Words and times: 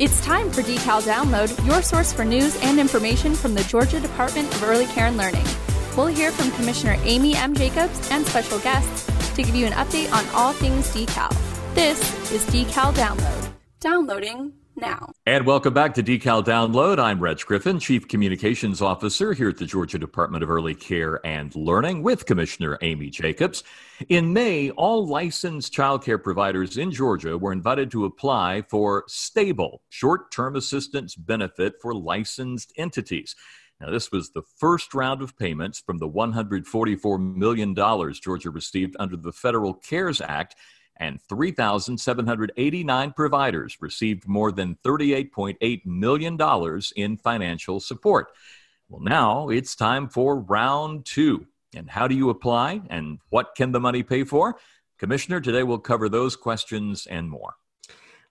It's 0.00 0.18
time 0.24 0.50
for 0.50 0.62
Decal 0.62 1.02
Download, 1.02 1.66
your 1.66 1.82
source 1.82 2.10
for 2.10 2.24
news 2.24 2.56
and 2.62 2.80
information 2.80 3.34
from 3.34 3.52
the 3.52 3.62
Georgia 3.64 4.00
Department 4.00 4.50
of 4.54 4.62
Early 4.62 4.86
Care 4.86 5.08
and 5.08 5.18
Learning. 5.18 5.44
We'll 5.94 6.06
hear 6.06 6.32
from 6.32 6.50
Commissioner 6.52 6.96
Amy 7.02 7.36
M. 7.36 7.54
Jacobs 7.54 8.10
and 8.10 8.26
special 8.26 8.58
guests 8.60 9.04
to 9.34 9.42
give 9.42 9.54
you 9.54 9.66
an 9.66 9.74
update 9.74 10.10
on 10.10 10.26
all 10.34 10.54
things 10.54 10.88
decal. 10.94 11.28
This 11.74 12.00
is 12.32 12.42
Decal 12.46 12.94
Download. 12.94 13.52
Downloading 13.80 14.54
now. 14.80 15.12
And 15.26 15.46
welcome 15.46 15.74
back 15.74 15.94
to 15.94 16.02
Decal 16.02 16.44
Download. 16.44 16.98
I'm 16.98 17.20
Reg 17.20 17.40
Griffin, 17.40 17.78
Chief 17.78 18.08
Communications 18.08 18.80
Officer 18.80 19.32
here 19.32 19.50
at 19.50 19.58
the 19.58 19.66
Georgia 19.66 19.98
Department 19.98 20.42
of 20.42 20.50
Early 20.50 20.74
Care 20.74 21.24
and 21.24 21.54
Learning 21.54 22.02
with 22.02 22.26
Commissioner 22.26 22.78
Amy 22.80 23.10
Jacobs. 23.10 23.62
In 24.08 24.32
May, 24.32 24.70
all 24.70 25.06
licensed 25.06 25.72
childcare 25.74 26.22
providers 26.22 26.78
in 26.78 26.90
Georgia 26.90 27.36
were 27.36 27.52
invited 27.52 27.90
to 27.90 28.06
apply 28.06 28.62
for 28.62 29.04
stable 29.06 29.82
short 29.90 30.32
term 30.32 30.56
assistance 30.56 31.14
benefit 31.14 31.74
for 31.80 31.94
licensed 31.94 32.72
entities. 32.76 33.36
Now, 33.80 33.90
this 33.90 34.12
was 34.12 34.30
the 34.30 34.42
first 34.58 34.94
round 34.94 35.22
of 35.22 35.38
payments 35.38 35.78
from 35.78 35.98
the 35.98 36.08
$144 36.08 37.36
million 37.36 37.74
Georgia 37.74 38.50
received 38.50 38.94
under 38.98 39.16
the 39.16 39.32
Federal 39.32 39.74
CARES 39.74 40.20
Act 40.20 40.54
and 41.00 41.20
3,789 41.22 43.12
providers 43.12 43.78
received 43.80 44.28
more 44.28 44.52
than 44.52 44.76
$38.8 44.84 45.86
million 45.86 46.38
in 46.94 47.16
financial 47.16 47.80
support. 47.80 48.28
Well, 48.88 49.00
now 49.00 49.48
it's 49.48 49.74
time 49.74 50.08
for 50.08 50.38
round 50.38 51.06
two. 51.06 51.46
And 51.74 51.88
how 51.88 52.06
do 52.06 52.14
you 52.14 52.30
apply 52.30 52.82
and 52.90 53.18
what 53.30 53.54
can 53.56 53.72
the 53.72 53.80
money 53.80 54.02
pay 54.02 54.24
for? 54.24 54.56
Commissioner, 54.98 55.40
today 55.40 55.62
we'll 55.62 55.78
cover 55.78 56.08
those 56.08 56.36
questions 56.36 57.06
and 57.06 57.30
more. 57.30 57.54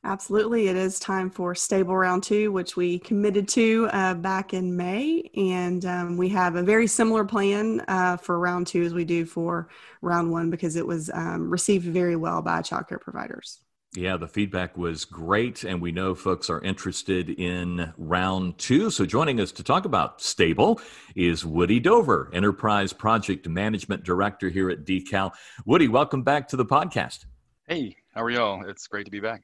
Absolutely. 0.04 0.70
It 0.70 0.78
is 0.78 0.98
time 0.98 1.30
for 1.30 1.54
Stable 1.54 1.96
Round 1.96 2.24
Two, 2.24 2.54
which 2.54 2.78
we 2.78 3.00
committed 3.00 3.50
to 3.50 3.90
uh, 3.92 4.14
back 4.14 4.54
in 4.54 4.76
May. 4.78 5.30
And 5.36 5.84
um, 5.86 6.18
we 6.18 6.30
have 6.30 6.56
a 6.56 6.64
very 6.64 6.88
similar 6.88 7.26
plan 7.26 7.84
uh, 7.88 8.16
for 8.16 8.40
Round 8.40 8.66
Two 8.66 8.84
as 8.84 8.94
we 8.94 9.04
do 9.04 9.26
for 9.26 9.68
Round 10.02 10.32
One 10.32 10.50
because 10.50 10.78
it 10.78 10.88
was 10.88 11.10
um, 11.14 11.50
received 11.50 11.86
very 11.86 12.16
well 12.16 12.42
by 12.42 12.62
childcare 12.62 13.02
providers. 13.02 13.60
Yeah, 13.96 14.18
the 14.18 14.28
feedback 14.28 14.78
was 14.78 15.04
great, 15.04 15.64
and 15.64 15.82
we 15.82 15.92
know 15.92 16.14
folks 16.14 16.50
are 16.50 16.62
interested 16.62 17.32
in 17.32 17.92
round 17.98 18.58
two. 18.60 18.92
So, 18.92 19.04
joining 19.04 19.42
us 19.42 19.52
to 19.54 19.64
talk 19.64 19.86
about 19.86 20.22
Stable 20.22 20.80
is 21.16 21.44
Woody 21.44 21.80
Dover, 21.80 22.30
Enterprise 22.32 22.94
Project 22.94 23.48
Management 23.50 24.04
Director 24.04 24.48
here 24.50 24.70
at 24.70 24.86
Decal. 24.86 25.32
Woody, 25.66 25.88
welcome 25.88 26.22
back 26.22 26.48
to 26.50 26.56
the 26.56 26.66
podcast. 26.66 27.26
Hey, 27.68 27.96
how 28.14 28.24
are 28.24 28.30
y'all? 28.30 28.64
It's 28.70 28.86
great 28.88 29.06
to 29.06 29.12
be 29.12 29.20
back. 29.20 29.42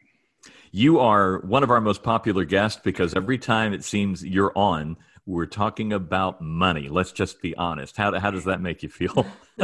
You 0.72 1.00
are 1.00 1.40
one 1.40 1.64
of 1.64 1.72
our 1.72 1.82
most 1.82 2.04
popular 2.04 2.46
guests 2.46 2.82
because 2.84 3.14
every 3.14 3.38
time 3.38 3.74
it 3.74 3.84
seems 3.84 4.24
you're 4.24 4.52
on, 4.56 4.98
we're 5.26 5.46
talking 5.46 5.94
about 5.94 6.42
money. 6.42 6.90
Let's 6.90 7.12
just 7.12 7.42
be 7.42 7.56
honest. 7.56 7.98
How, 7.98 8.18
how 8.20 8.32
does 8.32 8.46
that 8.46 8.62
make 8.62 8.84
you 8.84 8.90
feel? 8.90 9.26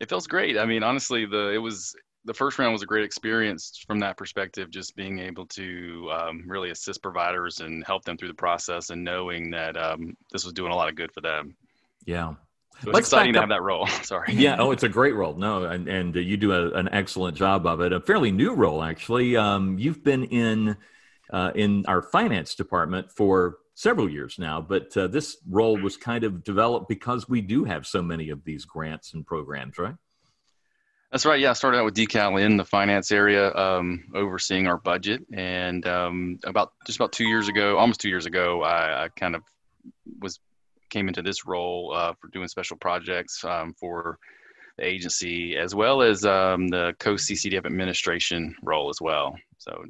it 0.00 0.08
feels 0.08 0.26
great. 0.26 0.58
I 0.58 0.66
mean, 0.66 0.82
honestly, 0.82 1.26
the 1.26 1.50
it 1.50 1.58
was 1.58 1.94
the 2.24 2.34
first 2.34 2.58
round 2.58 2.72
was 2.72 2.82
a 2.82 2.86
great 2.86 3.04
experience 3.04 3.82
from 3.86 4.00
that 4.00 4.16
perspective. 4.16 4.70
Just 4.70 4.96
being 4.96 5.20
able 5.20 5.46
to 5.46 6.10
um, 6.12 6.44
really 6.46 6.70
assist 6.70 7.02
providers 7.02 7.60
and 7.60 7.84
help 7.86 8.04
them 8.04 8.16
through 8.16 8.28
the 8.28 8.34
process, 8.34 8.90
and 8.90 9.02
knowing 9.02 9.50
that 9.50 9.76
um, 9.76 10.16
this 10.32 10.44
was 10.44 10.52
doing 10.52 10.72
a 10.72 10.76
lot 10.76 10.88
of 10.88 10.96
good 10.96 11.12
for 11.12 11.20
them. 11.20 11.56
Yeah, 12.04 12.34
so 12.82 12.90
it's 12.90 12.98
exciting 12.98 13.32
to 13.34 13.40
have 13.40 13.48
that 13.48 13.62
role. 13.62 13.86
Sorry. 14.02 14.32
Yeah. 14.34 14.56
Oh, 14.58 14.70
it's 14.70 14.82
a 14.82 14.88
great 14.88 15.14
role. 15.14 15.34
No, 15.34 15.64
and, 15.64 15.88
and 15.88 16.16
uh, 16.16 16.20
you 16.20 16.36
do 16.36 16.52
a, 16.52 16.72
an 16.72 16.88
excellent 16.92 17.36
job 17.36 17.66
of 17.66 17.80
it. 17.80 17.92
A 17.92 18.00
fairly 18.00 18.30
new 18.30 18.54
role, 18.54 18.82
actually. 18.82 19.36
Um, 19.36 19.78
you've 19.78 20.04
been 20.04 20.24
in 20.24 20.76
uh, 21.32 21.52
in 21.54 21.84
our 21.86 22.02
finance 22.02 22.54
department 22.54 23.10
for 23.10 23.58
several 23.74 24.08
years 24.08 24.38
now, 24.38 24.60
but 24.60 24.96
uh, 24.96 25.06
this 25.06 25.36
role 25.48 25.76
was 25.76 25.96
kind 25.96 26.24
of 26.24 26.44
developed 26.44 26.88
because 26.88 27.28
we 27.28 27.40
do 27.40 27.64
have 27.64 27.86
so 27.86 28.02
many 28.02 28.30
of 28.30 28.44
these 28.44 28.64
grants 28.64 29.12
and 29.14 29.26
programs, 29.26 29.78
right? 29.78 29.94
That's 31.12 31.24
right. 31.24 31.40
Yeah, 31.40 31.50
I 31.50 31.52
started 31.52 31.78
out 31.78 31.84
with 31.84 31.94
Decal 31.94 32.40
in 32.40 32.56
the 32.56 32.64
finance 32.64 33.12
area, 33.12 33.54
um, 33.54 34.04
overseeing 34.14 34.66
our 34.66 34.76
budget, 34.76 35.22
and 35.32 35.86
um, 35.86 36.38
about 36.44 36.72
just 36.84 36.98
about 36.98 37.12
two 37.12 37.26
years 37.26 37.48
ago, 37.48 37.78
almost 37.78 38.00
two 38.00 38.08
years 38.08 38.26
ago, 38.26 38.62
I, 38.62 39.04
I 39.04 39.08
kind 39.08 39.36
of 39.36 39.42
was 40.20 40.40
came 40.90 41.08
into 41.08 41.22
this 41.22 41.46
role 41.46 41.92
uh, 41.94 42.14
for 42.20 42.28
doing 42.28 42.48
special 42.48 42.76
projects 42.76 43.44
um, 43.44 43.74
for 43.78 44.18
the 44.78 44.84
agency, 44.84 45.56
as 45.56 45.74
well 45.74 46.02
as 46.02 46.24
um, 46.24 46.68
the 46.68 46.94
co-CCDF 46.98 47.66
administration 47.66 48.54
role 48.62 48.90
as 48.90 49.00
well. 49.00 49.36
So 49.58 49.84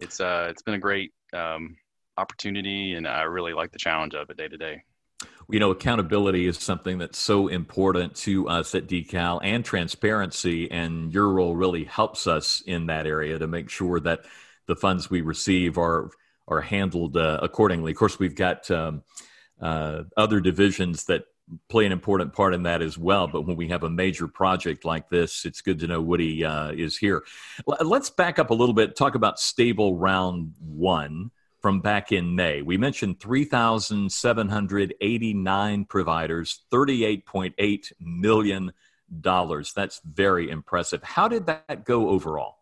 it's 0.00 0.20
uh, 0.20 0.48
it's 0.50 0.62
been 0.62 0.74
a 0.74 0.78
great 0.78 1.12
um, 1.32 1.76
opportunity, 2.16 2.94
and 2.94 3.06
I 3.06 3.22
really 3.22 3.52
like 3.52 3.72
the 3.72 3.78
challenge 3.78 4.14
of 4.14 4.30
it 4.30 4.36
day 4.36 4.48
to 4.48 4.56
day. 4.56 4.82
You 5.50 5.60
know, 5.60 5.70
accountability 5.70 6.46
is 6.46 6.58
something 6.58 6.98
that's 6.98 7.18
so 7.18 7.48
important 7.48 8.14
to 8.16 8.48
us 8.48 8.74
at 8.74 8.86
Decal, 8.86 9.40
and 9.42 9.64
transparency. 9.64 10.70
And 10.70 11.12
your 11.12 11.28
role 11.28 11.54
really 11.54 11.84
helps 11.84 12.26
us 12.26 12.62
in 12.66 12.86
that 12.86 13.06
area 13.06 13.38
to 13.38 13.46
make 13.46 13.68
sure 13.68 14.00
that 14.00 14.24
the 14.66 14.76
funds 14.76 15.10
we 15.10 15.20
receive 15.20 15.78
are 15.78 16.10
are 16.46 16.60
handled 16.60 17.16
uh, 17.16 17.38
accordingly. 17.42 17.92
Of 17.92 17.98
course, 17.98 18.18
we've 18.18 18.34
got 18.34 18.70
um, 18.70 19.02
uh, 19.60 20.04
other 20.16 20.40
divisions 20.40 21.04
that 21.04 21.24
play 21.68 21.84
an 21.84 21.92
important 21.92 22.32
part 22.32 22.54
in 22.54 22.62
that 22.62 22.80
as 22.82 22.96
well. 22.96 23.26
But 23.26 23.42
when 23.42 23.56
we 23.56 23.68
have 23.68 23.82
a 23.82 23.90
major 23.90 24.28
project 24.28 24.84
like 24.84 25.08
this, 25.08 25.44
it's 25.44 25.60
good 25.60 25.78
to 25.80 25.86
know 25.86 26.00
Woody 26.00 26.44
uh, 26.44 26.72
is 26.72 26.96
here. 26.96 27.24
L- 27.68 27.86
let's 27.86 28.10
back 28.10 28.38
up 28.38 28.50
a 28.50 28.54
little 28.54 28.74
bit, 28.74 28.96
talk 28.96 29.14
about 29.14 29.38
stable 29.38 29.96
round 29.96 30.54
one 30.60 31.30
from 31.60 31.80
back 31.80 32.12
in 32.12 32.34
May. 32.34 32.62
We 32.62 32.76
mentioned 32.76 33.20
3,789 33.20 35.84
providers, 35.86 36.60
$38.8 36.70 37.92
million. 38.00 38.72
That's 39.20 40.00
very 40.04 40.50
impressive. 40.50 41.02
How 41.02 41.28
did 41.28 41.46
that 41.46 41.84
go 41.84 42.10
overall? 42.10 42.58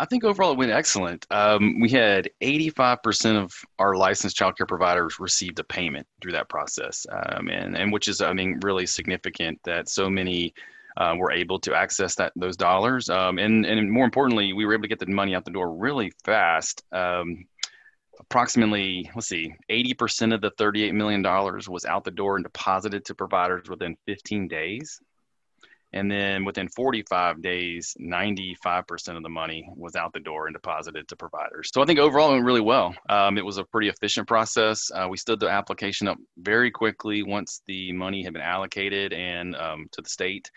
I 0.00 0.06
think 0.06 0.24
overall 0.24 0.52
it 0.52 0.56
went 0.56 0.70
excellent. 0.70 1.26
Um, 1.30 1.78
we 1.78 1.90
had 1.90 2.30
85% 2.40 3.36
of 3.36 3.52
our 3.78 3.96
licensed 3.96 4.38
childcare 4.38 4.66
providers 4.66 5.20
received 5.20 5.58
a 5.58 5.64
payment 5.64 6.06
through 6.22 6.32
that 6.32 6.48
process, 6.48 7.04
um, 7.12 7.48
and 7.48 7.76
and 7.76 7.92
which 7.92 8.08
is 8.08 8.22
I 8.22 8.32
mean 8.32 8.58
really 8.62 8.86
significant 8.86 9.60
that 9.64 9.90
so 9.90 10.08
many 10.08 10.54
uh, 10.96 11.14
were 11.18 11.30
able 11.30 11.60
to 11.60 11.74
access 11.74 12.14
that 12.14 12.32
those 12.34 12.56
dollars, 12.56 13.10
um, 13.10 13.38
and 13.38 13.66
and 13.66 13.92
more 13.92 14.06
importantly, 14.06 14.54
we 14.54 14.64
were 14.64 14.72
able 14.72 14.84
to 14.84 14.88
get 14.88 15.00
the 15.00 15.06
money 15.06 15.34
out 15.34 15.44
the 15.44 15.50
door 15.50 15.70
really 15.70 16.14
fast. 16.24 16.82
Um, 16.92 17.44
approximately, 18.18 19.10
let's 19.14 19.28
see, 19.28 19.54
80% 19.70 20.34
of 20.34 20.40
the 20.40 20.50
$38 20.52 20.92
million 20.92 21.22
was 21.22 21.84
out 21.86 22.04
the 22.04 22.10
door 22.10 22.36
and 22.36 22.44
deposited 22.44 23.04
to 23.06 23.14
providers 23.14 23.68
within 23.68 23.96
15 24.06 24.46
days. 24.46 25.00
And 25.92 26.10
then 26.10 26.44
within 26.44 26.68
45 26.68 27.42
days, 27.42 27.96
95% 28.00 29.16
of 29.16 29.22
the 29.22 29.28
money 29.28 29.68
was 29.74 29.96
out 29.96 30.12
the 30.12 30.20
door 30.20 30.46
and 30.46 30.54
deposited 30.54 31.08
to 31.08 31.16
providers. 31.16 31.70
So 31.74 31.82
I 31.82 31.84
think 31.84 31.98
overall 31.98 32.30
it 32.30 32.34
went 32.34 32.44
really 32.44 32.60
well. 32.60 32.94
Um, 33.08 33.38
it 33.38 33.44
was 33.44 33.58
a 33.58 33.64
pretty 33.64 33.88
efficient 33.88 34.28
process. 34.28 34.90
Uh, 34.94 35.08
we 35.10 35.16
stood 35.16 35.40
the 35.40 35.48
application 35.48 36.06
up 36.06 36.18
very 36.38 36.70
quickly 36.70 37.22
once 37.22 37.62
the 37.66 37.92
money 37.92 38.22
had 38.22 38.32
been 38.32 38.42
allocated 38.42 39.12
and 39.12 39.56
um, 39.56 39.88
to 39.92 40.02
the 40.02 40.08
state. 40.08 40.50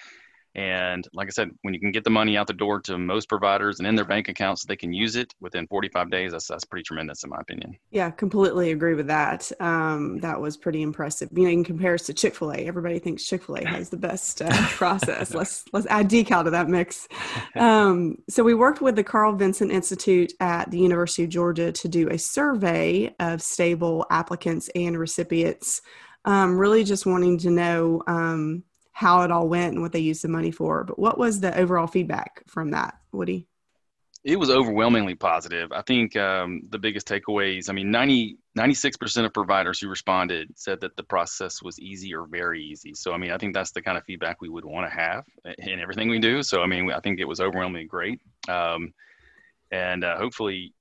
And 0.55 1.07
like 1.13 1.27
I 1.27 1.31
said, 1.31 1.49
when 1.63 1.73
you 1.73 1.79
can 1.79 1.91
get 1.91 2.03
the 2.03 2.11
money 2.11 2.37
out 2.37 2.45
the 2.45 2.53
door 2.53 2.79
to 2.81 2.97
most 2.97 3.27
providers 3.27 3.79
and 3.79 3.87
in 3.87 3.95
their 3.95 4.05
bank 4.05 4.29
accounts, 4.29 4.61
so 4.61 4.67
they 4.67 4.75
can 4.75 4.93
use 4.93 5.15
it 5.15 5.33
within 5.39 5.65
45 5.67 6.11
days. 6.11 6.31
That's 6.31 6.47
that's 6.47 6.63
pretty 6.63 6.83
tremendous, 6.83 7.23
in 7.23 7.31
my 7.31 7.39
opinion. 7.39 7.75
Yeah, 7.89 8.11
completely 8.11 8.71
agree 8.71 8.93
with 8.93 9.07
that. 9.07 9.51
Um, 9.59 10.19
that 10.19 10.39
was 10.39 10.55
pretty 10.55 10.83
impressive. 10.83 11.29
You 11.33 11.43
know, 11.43 11.49
in 11.49 11.63
comparison 11.63 12.15
to 12.15 12.21
Chick 12.21 12.35
Fil 12.35 12.51
A, 12.51 12.57
everybody 12.57 12.99
thinks 12.99 13.23
Chick 13.23 13.43
Fil 13.43 13.57
A 13.57 13.65
has 13.65 13.89
the 13.89 13.97
best 13.97 14.41
uh, 14.41 14.49
process. 14.69 15.33
let's 15.33 15.65
let's 15.73 15.87
add 15.87 16.09
decal 16.09 16.43
to 16.43 16.51
that 16.51 16.69
mix. 16.69 17.07
Um, 17.55 18.17
so 18.29 18.43
we 18.43 18.55
worked 18.55 18.81
with 18.81 18.95
the 18.95 19.03
Carl 19.03 19.33
Vinson 19.33 19.69
Institute 19.69 20.33
at 20.39 20.71
the 20.71 20.79
University 20.79 21.23
of 21.23 21.29
Georgia 21.29 21.71
to 21.71 21.87
do 21.87 22.09
a 22.09 22.17
survey 22.17 23.13
of 23.19 23.41
stable 23.41 24.05
applicants 24.09 24.69
and 24.75 24.97
recipients. 24.97 25.81
Um, 26.25 26.57
really, 26.57 26.83
just 26.83 27.05
wanting 27.05 27.37
to 27.39 27.51
know 27.51 28.01
um, 28.07 28.63
how 28.93 29.21
it 29.23 29.31
all 29.31 29.49
went 29.49 29.73
and 29.73 29.81
what 29.81 29.91
they 29.91 29.99
used 29.99 30.23
the 30.23 30.29
money 30.29 30.51
for. 30.51 30.83
But 30.83 30.97
what 30.97 31.17
was 31.17 31.39
the 31.39 31.57
overall 31.57 31.87
feedback 31.87 32.43
from 32.47 32.71
that, 32.71 32.95
Woody? 33.11 33.47
It 34.23 34.39
was 34.39 34.49
overwhelmingly 34.49 35.15
positive. 35.15 35.73
I 35.73 35.81
think 35.81 36.15
um, 36.15 36.61
the 36.69 36.79
biggest 36.79 37.07
takeaways, 37.07 37.69
I 37.69 37.73
mean, 37.73 37.91
90, 37.91 38.37
96% 38.57 39.25
of 39.25 39.33
providers 39.33 39.81
who 39.81 39.89
responded 39.89 40.49
said 40.55 40.79
that 40.79 40.95
the 40.95 41.03
process 41.03 41.61
was 41.61 41.77
easy 41.77 42.15
or 42.15 42.25
very 42.25 42.63
easy. 42.63 42.93
So, 42.93 43.11
I 43.11 43.17
mean, 43.17 43.31
I 43.31 43.37
think 43.37 43.53
that's 43.53 43.71
the 43.71 43.81
kind 43.81 43.97
of 43.97 44.05
feedback 44.05 44.39
we 44.39 44.47
would 44.47 44.63
want 44.63 44.89
to 44.89 44.95
have 44.95 45.25
in 45.57 45.81
everything 45.81 46.09
we 46.09 46.19
do. 46.19 46.41
So, 46.41 46.61
I 46.61 46.67
mean, 46.67 46.89
I 46.89 47.01
think 47.01 47.19
it 47.19 47.27
was 47.27 47.41
overwhelmingly 47.41 47.85
great. 47.85 48.21
Um, 48.47 48.93
and 49.71 50.05
uh, 50.05 50.17
hopefully, 50.17 50.73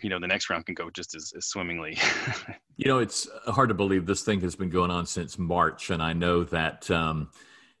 you 0.00 0.10
know 0.10 0.20
the 0.20 0.26
next 0.26 0.50
round 0.50 0.66
can 0.66 0.74
go 0.74 0.90
just 0.90 1.14
as, 1.14 1.32
as 1.36 1.46
swimmingly 1.46 1.98
you 2.80 2.88
know 2.88 2.98
it's 2.98 3.28
hard 3.46 3.68
to 3.68 3.74
believe 3.74 4.06
this 4.06 4.22
thing 4.22 4.40
has 4.40 4.56
been 4.56 4.70
going 4.70 4.90
on 4.90 5.04
since 5.04 5.38
march 5.38 5.90
and 5.90 6.02
i 6.02 6.14
know 6.14 6.44
that 6.44 6.90
um, 6.90 7.28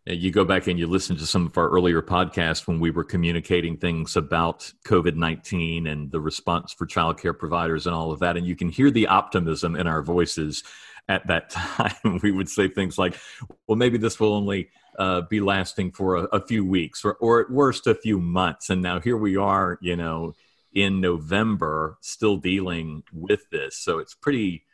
you 0.06 0.30
go 0.30 0.44
back 0.44 0.66
and 0.66 0.78
you 0.78 0.86
listen 0.86 1.16
to 1.16 1.26
some 1.26 1.46
of 1.46 1.56
our 1.56 1.68
earlier 1.68 2.02
podcasts 2.02 2.66
when 2.66 2.80
we 2.80 2.90
were 2.90 3.04
communicating 3.04 3.76
things 3.76 4.16
about 4.16 4.72
COVID 4.86 5.14
19 5.14 5.86
and 5.86 6.10
the 6.10 6.20
response 6.20 6.72
for 6.72 6.86
childcare 6.86 7.38
providers 7.38 7.86
and 7.86 7.94
all 7.94 8.10
of 8.10 8.20
that. 8.20 8.36
And 8.36 8.46
you 8.46 8.56
can 8.56 8.70
hear 8.70 8.90
the 8.90 9.06
optimism 9.06 9.76
in 9.76 9.86
our 9.86 10.02
voices 10.02 10.64
at 11.08 11.26
that 11.26 11.50
time. 11.50 12.18
we 12.22 12.32
would 12.32 12.48
say 12.48 12.66
things 12.66 12.96
like, 12.96 13.18
well, 13.66 13.76
maybe 13.76 13.98
this 13.98 14.18
will 14.18 14.32
only 14.32 14.70
uh, 14.98 15.22
be 15.22 15.40
lasting 15.40 15.92
for 15.92 16.16
a, 16.16 16.22
a 16.24 16.46
few 16.46 16.64
weeks 16.64 17.04
or, 17.04 17.14
or 17.14 17.40
at 17.42 17.50
worst 17.50 17.86
a 17.86 17.94
few 17.94 18.18
months. 18.18 18.70
And 18.70 18.80
now 18.80 19.00
here 19.00 19.16
we 19.16 19.36
are, 19.36 19.78
you 19.82 19.96
know, 19.96 20.34
in 20.72 21.00
November, 21.00 21.98
still 22.00 22.36
dealing 22.36 23.02
with 23.12 23.48
this. 23.50 23.76
So 23.76 23.98
it's 23.98 24.14
pretty 24.14 24.64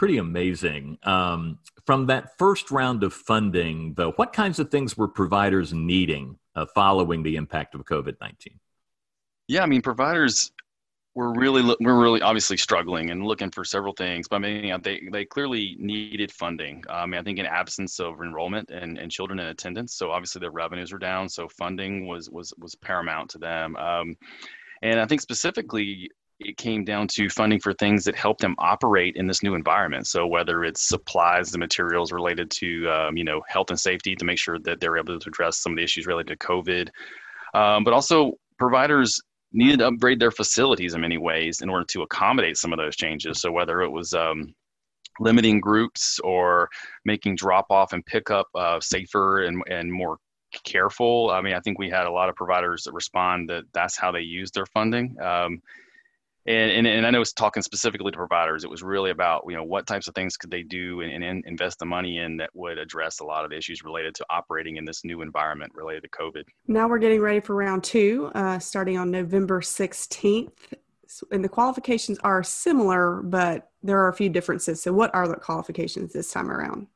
pretty 0.00 0.16
amazing. 0.16 0.96
Um, 1.02 1.58
from 1.84 2.06
that 2.06 2.38
first 2.38 2.70
round 2.70 3.04
of 3.04 3.12
funding, 3.12 3.92
though, 3.98 4.12
what 4.12 4.32
kinds 4.32 4.58
of 4.58 4.70
things 4.70 4.96
were 4.96 5.06
providers 5.06 5.74
needing 5.74 6.38
uh, 6.54 6.64
following 6.74 7.22
the 7.22 7.36
impact 7.36 7.74
of 7.74 7.84
COVID 7.84 8.14
nineteen? 8.18 8.58
Yeah, 9.46 9.62
I 9.62 9.66
mean, 9.66 9.82
providers 9.82 10.52
were 11.14 11.34
really 11.34 11.62
we're 11.80 12.00
really 12.00 12.22
obviously 12.22 12.56
struggling 12.56 13.10
and 13.10 13.26
looking 13.26 13.50
for 13.50 13.62
several 13.62 13.92
things. 13.92 14.26
But 14.26 14.36
I 14.36 14.38
mean, 14.38 14.80
they 14.82 15.02
they 15.12 15.26
clearly 15.26 15.76
needed 15.78 16.32
funding. 16.32 16.82
I 16.88 17.04
mean, 17.04 17.20
I 17.20 17.22
think 17.22 17.38
in 17.38 17.44
absence 17.44 18.00
of 18.00 18.22
enrollment 18.22 18.70
and, 18.70 18.96
and 18.96 19.12
children 19.12 19.38
in 19.38 19.48
attendance, 19.48 19.96
so 19.96 20.12
obviously 20.12 20.40
their 20.40 20.50
revenues 20.50 20.92
were 20.92 20.98
down. 20.98 21.28
So 21.28 21.46
funding 21.46 22.06
was 22.06 22.30
was 22.30 22.54
was 22.56 22.74
paramount 22.74 23.28
to 23.32 23.38
them. 23.38 23.76
Um, 23.76 24.16
and 24.80 24.98
I 24.98 25.04
think 25.04 25.20
specifically 25.20 26.10
it 26.40 26.56
came 26.56 26.84
down 26.84 27.06
to 27.06 27.28
funding 27.28 27.60
for 27.60 27.72
things 27.74 28.02
that 28.04 28.16
help 28.16 28.38
them 28.38 28.54
operate 28.58 29.16
in 29.16 29.26
this 29.26 29.42
new 29.42 29.54
environment. 29.54 30.06
So 30.06 30.26
whether 30.26 30.64
it's 30.64 30.88
supplies, 30.88 31.50
the 31.50 31.58
materials 31.58 32.12
related 32.12 32.50
to 32.52 32.88
um, 32.88 33.16
you 33.16 33.24
know 33.24 33.42
health 33.46 33.70
and 33.70 33.78
safety 33.78 34.16
to 34.16 34.24
make 34.24 34.38
sure 34.38 34.58
that 34.60 34.80
they're 34.80 34.96
able 34.96 35.18
to 35.18 35.28
address 35.28 35.58
some 35.58 35.72
of 35.72 35.76
the 35.76 35.84
issues 35.84 36.06
related 36.06 36.38
to 36.38 36.46
COVID, 36.46 36.88
um, 37.54 37.84
but 37.84 37.92
also 37.92 38.32
providers 38.58 39.20
needed 39.52 39.80
to 39.80 39.88
upgrade 39.88 40.20
their 40.20 40.30
facilities 40.30 40.94
in 40.94 41.00
many 41.00 41.18
ways 41.18 41.60
in 41.60 41.68
order 41.68 41.84
to 41.84 42.02
accommodate 42.02 42.56
some 42.56 42.72
of 42.72 42.78
those 42.78 42.96
changes. 42.96 43.40
So 43.40 43.50
whether 43.50 43.82
it 43.82 43.90
was 43.90 44.12
um, 44.14 44.54
limiting 45.18 45.60
groups 45.60 46.18
or 46.20 46.68
making 47.04 47.36
drop 47.36 47.66
off 47.70 47.92
and 47.92 48.04
pickup 48.06 48.46
uh, 48.54 48.80
safer 48.80 49.42
and, 49.42 49.62
and 49.68 49.92
more 49.92 50.18
careful. 50.64 51.30
I 51.30 51.40
mean, 51.40 51.54
I 51.54 51.60
think 51.60 51.78
we 51.78 51.90
had 51.90 52.06
a 52.06 52.10
lot 52.10 52.28
of 52.28 52.36
providers 52.36 52.84
that 52.84 52.92
respond 52.92 53.48
that 53.50 53.64
that's 53.72 53.96
how 53.96 54.10
they 54.10 54.20
use 54.20 54.50
their 54.50 54.66
funding. 54.66 55.16
Um, 55.20 55.60
and, 56.46 56.70
and, 56.70 56.86
and 56.86 57.06
I 57.06 57.10
know 57.10 57.20
it's 57.20 57.32
talking 57.32 57.62
specifically 57.62 58.10
to 58.10 58.16
providers. 58.16 58.64
It 58.64 58.70
was 58.70 58.82
really 58.82 59.10
about 59.10 59.44
you 59.48 59.56
know 59.56 59.64
what 59.64 59.86
types 59.86 60.08
of 60.08 60.14
things 60.14 60.36
could 60.36 60.50
they 60.50 60.62
do 60.62 61.00
and, 61.02 61.22
and 61.22 61.44
invest 61.46 61.78
the 61.78 61.86
money 61.86 62.18
in 62.18 62.36
that 62.38 62.50
would 62.54 62.78
address 62.78 63.20
a 63.20 63.24
lot 63.24 63.44
of 63.44 63.52
issues 63.52 63.84
related 63.84 64.14
to 64.16 64.26
operating 64.30 64.76
in 64.76 64.84
this 64.84 65.04
new 65.04 65.22
environment 65.22 65.72
related 65.74 66.02
to 66.04 66.08
COVID. 66.08 66.44
Now 66.66 66.88
we're 66.88 66.98
getting 66.98 67.20
ready 67.20 67.40
for 67.40 67.54
round 67.54 67.84
two, 67.84 68.30
uh, 68.34 68.58
starting 68.58 68.98
on 68.98 69.10
November 69.10 69.60
sixteenth, 69.60 70.72
and 71.30 71.44
the 71.44 71.48
qualifications 71.48 72.18
are 72.20 72.42
similar, 72.42 73.22
but 73.22 73.70
there 73.82 73.98
are 73.98 74.08
a 74.08 74.14
few 74.14 74.28
differences. 74.28 74.82
So, 74.82 74.92
what 74.92 75.14
are 75.14 75.28
the 75.28 75.36
qualifications 75.36 76.12
this 76.12 76.30
time 76.30 76.50
around? 76.50 76.86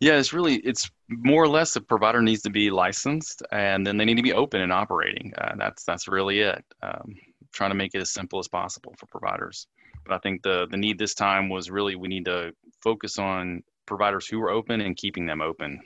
Yeah, 0.00 0.18
it's 0.18 0.32
really 0.32 0.56
it's 0.56 0.90
more 1.08 1.44
or 1.44 1.48
less 1.48 1.74
the 1.74 1.80
provider 1.80 2.20
needs 2.20 2.42
to 2.42 2.50
be 2.50 2.70
licensed, 2.70 3.42
and 3.52 3.86
then 3.86 3.96
they 3.96 4.04
need 4.04 4.16
to 4.16 4.22
be 4.22 4.32
open 4.32 4.60
and 4.60 4.72
operating. 4.72 5.32
Uh, 5.38 5.54
that's 5.56 5.84
that's 5.84 6.08
really 6.08 6.40
it. 6.40 6.64
Um, 6.82 7.14
trying 7.52 7.70
to 7.70 7.76
make 7.76 7.94
it 7.94 8.00
as 8.00 8.12
simple 8.12 8.38
as 8.38 8.48
possible 8.48 8.94
for 8.98 9.06
providers. 9.06 9.66
But 10.04 10.14
I 10.14 10.18
think 10.18 10.42
the 10.42 10.66
the 10.70 10.76
need 10.76 10.98
this 10.98 11.14
time 11.14 11.48
was 11.48 11.70
really 11.70 11.96
we 11.96 12.08
need 12.08 12.24
to 12.26 12.52
focus 12.82 13.18
on 13.18 13.62
providers 13.86 14.26
who 14.26 14.40
are 14.42 14.50
open 14.50 14.80
and 14.80 14.96
keeping 14.96 15.26
them 15.26 15.40
open. 15.40 15.80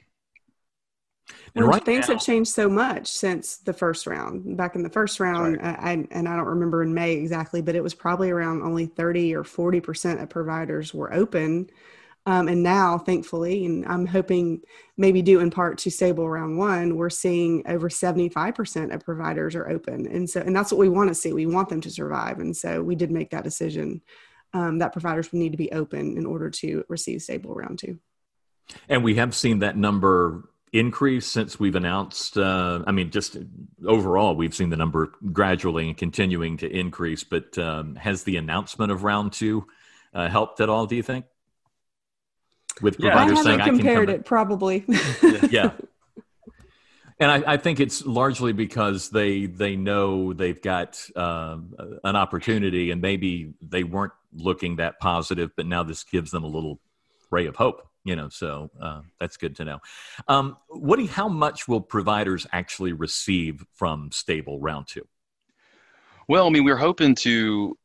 And 1.55 1.67
right 1.67 1.85
things 1.85 2.09
now, 2.09 2.15
have 2.15 2.23
changed 2.23 2.51
so 2.51 2.69
much 2.69 3.09
since 3.09 3.57
the 3.57 3.73
first 3.73 4.07
round. 4.07 4.57
Back 4.57 4.77
in 4.77 4.83
the 4.83 4.91
first 4.91 5.19
round, 5.19 5.57
right. 5.57 5.75
Uh, 5.75 5.81
I, 5.81 6.07
and 6.13 6.29
I 6.29 6.37
don't 6.37 6.47
remember 6.47 6.83
in 6.83 6.95
May 6.95 7.15
exactly, 7.15 7.63
but 7.63 7.75
it 7.75 7.83
was 7.83 7.95
probably 7.95 8.31
around 8.31 8.62
only 8.62 8.87
30 8.87 9.35
or 9.35 9.43
40 9.43 9.81
percent 9.81 10.21
of 10.21 10.29
providers 10.29 10.95
were 10.95 11.12
open. 11.12 11.69
Um, 12.26 12.49
and 12.49 12.61
now, 12.61 12.99
thankfully, 12.99 13.64
and 13.64 13.87
I'm 13.87 14.05
hoping 14.05 14.61
maybe 14.96 15.23
due 15.23 15.38
in 15.38 15.50
part 15.50 15.78
to 15.78 15.90
stable 15.93 16.28
round 16.28 16.58
one, 16.58 16.96
we're 16.96 17.08
seeing 17.08 17.62
over 17.69 17.88
75% 17.88 18.93
of 18.93 19.05
providers 19.05 19.55
are 19.55 19.69
open. 19.69 20.08
And 20.08 20.28
so, 20.28 20.40
and 20.40 20.55
that's 20.55 20.73
what 20.73 20.78
we 20.78 20.88
want 20.88 21.08
to 21.08 21.14
see. 21.14 21.32
We 21.32 21.46
want 21.46 21.69
them 21.69 21.81
to 21.82 21.90
survive. 21.90 22.40
And 22.40 22.56
so 22.56 22.82
we 22.82 22.96
did 22.96 23.12
make 23.12 23.31
that 23.31 23.44
decision 23.44 24.02
um, 24.52 24.78
that 24.78 24.93
providers 24.93 25.31
would 25.31 25.38
need 25.38 25.52
to 25.52 25.58
be 25.58 25.70
open 25.70 26.17
in 26.17 26.26
order 26.26 26.50
to 26.50 26.84
receive 26.88 27.23
stable 27.23 27.55
round 27.55 27.78
two. 27.78 27.99
And 28.88 29.05
we 29.05 29.14
have 29.14 29.34
seen 29.34 29.61
that 29.61 29.76
number 29.76 30.49
increase 30.73 31.28
since 31.28 31.61
we've 31.61 31.76
announced 31.76 32.37
uh, 32.37 32.82
i 32.87 32.93
mean 32.93 33.08
just 33.11 33.38
overall 33.87 34.34
we've 34.34 34.55
seen 34.55 34.69
the 34.69 34.76
number 34.76 35.12
gradually 35.32 35.88
and 35.88 35.96
continuing 35.96 36.56
to 36.56 36.69
increase 36.69 37.23
but 37.23 37.56
um, 37.56 37.94
has 37.94 38.25
the 38.25 38.37
announcement 38.37 38.90
of 38.90 39.05
round 39.05 39.32
two 39.32 39.64
uh, 40.12 40.28
helped 40.28 40.61
at 40.61 40.69
all 40.69 40.84
do 40.84 40.96
you 40.96 41.05
think 41.05 41.25
with 42.82 42.99
providers 42.99 43.34
yeah, 43.34 43.40
I 43.40 43.44
saying 43.44 43.61
I 43.61 43.69
compared 43.69 44.11
it 44.11 44.25
probably. 44.25 44.84
yeah. 45.50 45.73
And 47.19 47.31
I, 47.31 47.55
I, 47.55 47.56
think 47.56 47.81
it's 47.81 48.05
largely 48.05 48.52
because 48.52 49.08
they 49.08 49.46
they 49.46 49.75
know 49.75 50.34
they've 50.34 50.61
got 50.61 51.02
uh, 51.17 51.56
an 52.05 52.14
opportunity, 52.14 52.90
and 52.90 53.00
maybe 53.00 53.55
they 53.62 53.84
weren't 53.84 54.12
looking 54.34 54.76
that 54.76 54.99
positive, 55.00 55.50
but 55.56 55.67
now 55.67 55.82
this 55.82 56.05
gives 56.05 56.31
them 56.31 56.44
a 56.44 56.46
little 56.46 56.78
ray 57.31 57.46
of 57.46 57.56
hope. 57.56 57.88
You 58.05 58.17
know, 58.17 58.28
so 58.28 58.70
uh, 58.81 59.00
that's 59.19 59.38
good 59.38 59.56
to 59.56 59.64
know. 59.64 59.78
Um, 60.28 60.58
Woody, 60.69 61.06
how 61.06 61.28
much 61.28 61.67
will 61.67 61.81
providers 61.81 62.46
actually 62.52 62.93
receive 62.93 63.64
from 63.73 64.12
Stable 64.12 64.61
Round 64.61 64.87
Two? 64.87 65.06
Well, 66.28 66.46
I 66.46 66.50
mean, 66.50 66.64
we're 66.64 66.76
hoping 66.76 67.14
to 67.17 67.78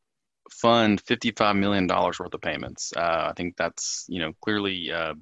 fund 0.52 1.04
$55 1.04 1.58
million 1.58 1.86
worth 1.86 2.20
of 2.20 2.40
payments. 2.40 2.92
Uh, 2.96 3.28
I 3.30 3.32
think 3.36 3.56
that's, 3.56 4.06
you 4.08 4.20
know, 4.20 4.32
clearly 4.40 4.92
uh, 4.92 5.14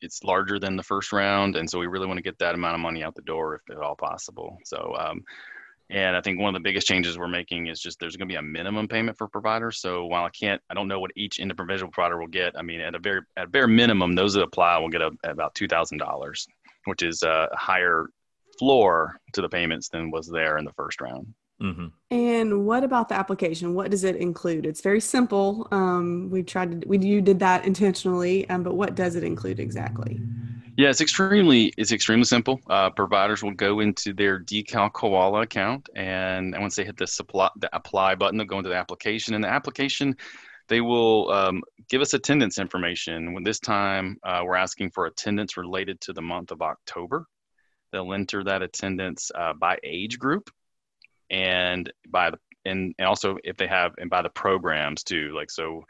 it's 0.00 0.22
larger 0.22 0.58
than 0.58 0.76
the 0.76 0.82
first 0.82 1.12
round. 1.12 1.56
And 1.56 1.68
so 1.68 1.78
we 1.78 1.86
really 1.86 2.06
want 2.06 2.18
to 2.18 2.22
get 2.22 2.38
that 2.38 2.54
amount 2.54 2.74
of 2.74 2.80
money 2.80 3.02
out 3.02 3.14
the 3.14 3.22
door 3.22 3.56
if 3.56 3.76
at 3.76 3.82
all 3.82 3.96
possible. 3.96 4.58
So, 4.64 4.94
um, 4.98 5.24
and 5.90 6.16
I 6.16 6.20
think 6.20 6.40
one 6.40 6.54
of 6.54 6.60
the 6.60 6.66
biggest 6.66 6.86
changes 6.86 7.18
we're 7.18 7.28
making 7.28 7.66
is 7.66 7.78
just 7.78 8.00
there's 8.00 8.16
going 8.16 8.28
to 8.28 8.32
be 8.32 8.38
a 8.38 8.42
minimum 8.42 8.88
payment 8.88 9.18
for 9.18 9.28
providers. 9.28 9.80
So 9.80 10.06
while 10.06 10.24
I 10.24 10.30
can't, 10.30 10.62
I 10.70 10.74
don't 10.74 10.88
know 10.88 11.00
what 11.00 11.10
each 11.16 11.38
individual 11.38 11.90
provider 11.92 12.18
will 12.18 12.26
get. 12.26 12.54
I 12.56 12.62
mean, 12.62 12.80
at 12.80 12.94
a 12.94 12.98
very, 12.98 13.20
at 13.36 13.44
a 13.44 13.48
bare 13.48 13.68
minimum, 13.68 14.14
those 14.14 14.34
that 14.34 14.42
apply 14.42 14.78
will 14.78 14.88
get 14.88 15.02
a, 15.02 15.10
about 15.24 15.54
$2,000, 15.54 16.46
which 16.86 17.02
is 17.02 17.22
a 17.22 17.48
higher 17.52 18.06
floor 18.58 19.20
to 19.34 19.42
the 19.42 19.48
payments 19.48 19.88
than 19.88 20.10
was 20.10 20.28
there 20.28 20.58
in 20.58 20.64
the 20.64 20.72
first 20.72 21.00
round. 21.00 21.34
Mm-hmm. 21.62 21.86
And 22.10 22.66
what 22.66 22.84
about 22.84 23.08
the 23.08 23.14
application? 23.14 23.74
What 23.74 23.90
does 23.90 24.04
it 24.04 24.16
include? 24.16 24.66
It's 24.66 24.80
very 24.80 25.00
simple. 25.00 25.68
Um, 25.70 26.28
we 26.30 26.42
tried 26.42 26.82
to, 26.82 26.88
we 26.88 26.98
you 26.98 27.20
did 27.20 27.38
that 27.40 27.64
intentionally, 27.64 28.48
um, 28.50 28.62
but 28.62 28.74
what 28.74 28.94
does 28.94 29.16
it 29.16 29.24
include 29.24 29.60
exactly? 29.60 30.20
Yeah, 30.76 30.90
it's 30.90 31.00
extremely 31.00 31.72
it's 31.78 31.92
extremely 31.92 32.24
simple. 32.24 32.60
Uh, 32.68 32.90
providers 32.90 33.44
will 33.44 33.52
go 33.52 33.78
into 33.78 34.12
their 34.12 34.40
Decal 34.40 34.92
Koala 34.92 35.42
account, 35.42 35.88
and 35.94 36.54
once 36.58 36.74
they 36.74 36.84
hit 36.84 36.96
the 36.96 37.06
supply 37.06 37.48
the 37.56 37.74
apply 37.74 38.16
button, 38.16 38.36
they'll 38.36 38.46
go 38.46 38.58
into 38.58 38.70
the 38.70 38.76
application. 38.76 39.34
And 39.34 39.44
the 39.44 39.48
application, 39.48 40.16
they 40.68 40.80
will 40.80 41.30
um, 41.30 41.62
give 41.88 42.00
us 42.00 42.14
attendance 42.14 42.58
information. 42.58 43.32
When 43.32 43.44
this 43.44 43.60
time 43.60 44.18
uh, 44.24 44.42
we're 44.44 44.56
asking 44.56 44.90
for 44.90 45.06
attendance 45.06 45.56
related 45.56 46.00
to 46.02 46.12
the 46.12 46.22
month 46.22 46.50
of 46.50 46.60
October, 46.60 47.26
they'll 47.92 48.12
enter 48.12 48.42
that 48.42 48.62
attendance 48.62 49.30
uh, 49.36 49.52
by 49.52 49.78
age 49.84 50.18
group 50.18 50.50
and 51.30 51.92
by 52.08 52.30
the 52.30 52.38
and, 52.64 52.94
and 52.98 53.06
also 53.06 53.36
if 53.44 53.56
they 53.56 53.66
have 53.66 53.92
and 53.98 54.08
by 54.10 54.22
the 54.22 54.30
programs 54.30 55.02
too 55.02 55.32
like 55.34 55.50
so 55.50 55.82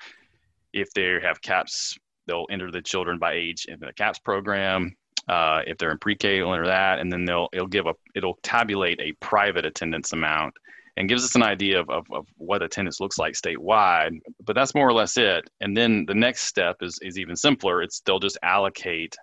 if 0.73 0.93
they 0.95 1.19
have 1.23 1.41
caps 1.41 1.97
they'll 2.26 2.47
enter 2.50 2.71
the 2.71 2.83
children 2.83 3.19
by 3.19 3.35
age 3.35 3.67
in 3.69 3.79
the 3.81 3.93
caps 3.93 4.19
program 4.19 4.95
uh, 5.29 5.61
if 5.67 5.79
they're 5.79 5.91
in 5.93 5.99
pre-k 5.99 6.38
they'll 6.38 6.53
enter 6.53 6.67
that 6.67 6.99
and 6.99 7.12
then 7.12 7.25
they'll 7.25 7.49
it'll 7.53 7.67
give 7.67 7.87
a 7.87 7.95
it'll 8.14 8.38
tabulate 8.43 9.00
a 9.00 9.12
private 9.21 9.64
attendance 9.64 10.12
amount 10.12 10.55
and 10.97 11.09
gives 11.09 11.25
us 11.25 11.35
an 11.35 11.43
idea 11.43 11.81
of, 11.81 11.91
of, 11.91 12.07
of 12.12 12.26
what 12.37 12.62
attendance 12.62 13.00
looks 13.00 13.19
like 13.19 13.35
statewide 13.35 14.19
but 14.45 14.55
that's 14.55 14.75
more 14.75 14.88
or 14.88 14.93
less 14.93 15.17
it. 15.17 15.49
And 15.61 15.76
then 15.76 16.05
the 16.07 16.14
next 16.14 16.43
step 16.43 16.76
is, 16.81 16.99
is 17.03 17.19
even 17.19 17.37
simpler. 17.37 17.83
It's 17.83 18.00
they'll 18.00 18.19
just 18.19 18.38
allocate 18.43 19.17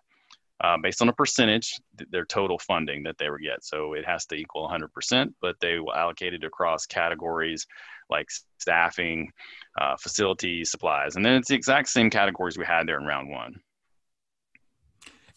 uh, 0.64 0.78
based 0.82 1.02
on 1.02 1.10
a 1.10 1.14
percentage, 1.14 1.80
their 2.12 2.26
total 2.26 2.60
funding 2.60 3.04
that 3.04 3.18
they 3.18 3.30
would 3.30 3.42
get. 3.42 3.64
So 3.64 3.94
it 3.94 4.06
has 4.06 4.26
to 4.28 4.36
equal 4.36 4.70
100%, 4.70 5.34
but 5.42 5.56
they 5.60 5.80
will 5.80 5.94
allocate 5.94 6.34
it 6.34 6.44
across 6.44 6.86
categories 6.86 7.66
like 8.10 8.30
staffing, 8.60 9.32
uh, 9.80 9.96
facilities, 9.98 10.70
supplies. 10.70 11.16
And 11.16 11.26
then 11.26 11.34
it's 11.34 11.48
the 11.48 11.56
exact 11.56 11.90
same 11.90 12.10
categories 12.10 12.58
we 12.58 12.66
had 12.66 12.88
there 12.88 13.00
in 13.00 13.06
round 13.06 13.30
one. 13.30 13.60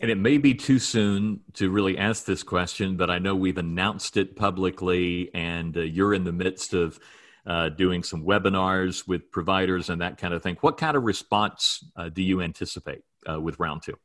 And 0.01 0.11
it 0.11 0.19
may 0.19 0.39
be 0.39 0.55
too 0.55 0.79
soon 0.79 1.41
to 1.55 1.71
really 1.71 1.97
ask 1.97 2.25
this 2.27 2.43
question, 2.43 2.97
but 2.97 3.09
I 3.09 3.19
know 3.19 3.35
we've 3.35 3.57
announced 3.57 4.17
it 4.17 4.37
publicly, 4.37 5.31
and 5.33 5.75
uh, 5.77 5.81
you're 5.81 6.13
in 6.13 6.25
the 6.25 6.33
midst 6.33 6.75
of 6.75 6.99
uh, 7.47 7.69
doing 7.71 8.03
some 8.03 8.25
webinars 8.25 9.07
with 9.07 9.31
providers 9.31 9.89
and 9.89 10.01
that 10.03 10.19
kind 10.19 10.35
of 10.35 10.43
thing. 10.43 10.57
What 10.61 10.77
kind 10.77 10.97
of 10.97 11.05
response 11.05 11.83
uh, 11.97 12.09
do 12.09 12.23
you 12.23 12.43
anticipate 12.43 13.03
uh, 13.31 13.41
with 13.41 13.59
round 13.59 13.83
two? 13.83 13.97